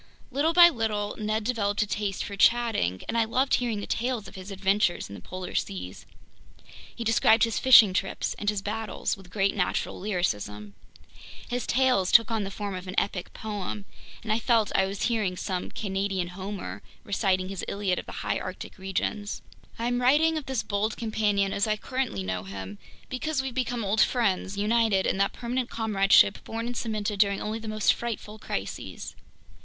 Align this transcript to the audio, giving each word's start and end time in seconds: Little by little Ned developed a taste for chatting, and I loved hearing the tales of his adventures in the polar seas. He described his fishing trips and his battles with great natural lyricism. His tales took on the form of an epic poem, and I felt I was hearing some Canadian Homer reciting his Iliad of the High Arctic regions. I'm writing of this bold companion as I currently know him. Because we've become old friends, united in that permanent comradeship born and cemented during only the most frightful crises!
Little 0.31 0.51
by 0.53 0.67
little 0.69 1.15
Ned 1.19 1.43
developed 1.43 1.83
a 1.83 1.85
taste 1.85 2.23
for 2.23 2.35
chatting, 2.35 3.03
and 3.07 3.15
I 3.15 3.23
loved 3.23 3.53
hearing 3.53 3.81
the 3.81 3.85
tales 3.85 4.27
of 4.27 4.33
his 4.33 4.49
adventures 4.49 5.09
in 5.09 5.13
the 5.13 5.21
polar 5.21 5.53
seas. 5.53 6.07
He 6.95 7.03
described 7.03 7.43
his 7.43 7.59
fishing 7.59 7.93
trips 7.93 8.33
and 8.39 8.49
his 8.49 8.63
battles 8.63 9.15
with 9.15 9.29
great 9.29 9.55
natural 9.55 9.99
lyricism. 9.99 10.73
His 11.49 11.67
tales 11.67 12.11
took 12.11 12.31
on 12.31 12.43
the 12.43 12.49
form 12.49 12.73
of 12.73 12.87
an 12.87 12.95
epic 12.99 13.31
poem, 13.33 13.85
and 14.23 14.33
I 14.33 14.39
felt 14.39 14.71
I 14.73 14.87
was 14.87 15.03
hearing 15.03 15.37
some 15.37 15.69
Canadian 15.69 16.29
Homer 16.29 16.81
reciting 17.03 17.49
his 17.49 17.63
Iliad 17.67 17.99
of 17.99 18.07
the 18.07 18.11
High 18.25 18.39
Arctic 18.39 18.79
regions. 18.79 19.43
I'm 19.77 20.01
writing 20.01 20.35
of 20.35 20.47
this 20.47 20.63
bold 20.63 20.97
companion 20.97 21.53
as 21.53 21.67
I 21.67 21.77
currently 21.77 22.23
know 22.23 22.41
him. 22.45 22.79
Because 23.07 23.43
we've 23.43 23.53
become 23.53 23.83
old 23.85 24.01
friends, 24.01 24.57
united 24.57 25.05
in 25.05 25.17
that 25.17 25.31
permanent 25.33 25.69
comradeship 25.69 26.43
born 26.43 26.65
and 26.65 26.75
cemented 26.75 27.19
during 27.19 27.39
only 27.39 27.59
the 27.59 27.67
most 27.67 27.93
frightful 27.93 28.39
crises! 28.39 29.15